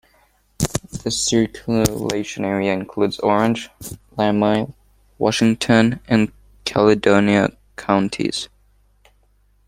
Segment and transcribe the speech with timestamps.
[1.03, 3.69] The circulation area includes Orange,
[4.17, 4.73] Lamoille,
[5.19, 6.31] Washington and
[6.65, 8.49] Caledonia counties.